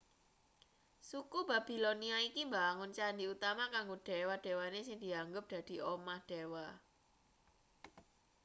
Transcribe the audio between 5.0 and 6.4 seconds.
dianggep dadi omah